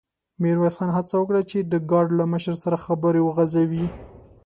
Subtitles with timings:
[0.41, 3.85] ميرويس خان هڅه وکړه چې د ګارد له مشر سره خبرې وغځوي.